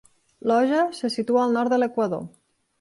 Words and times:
Loja 0.51 0.79
se 1.01 1.11
situa 1.17 1.45
al 1.45 1.55
nord 1.59 1.77
de 1.77 1.81
l'Equador. 1.85 2.29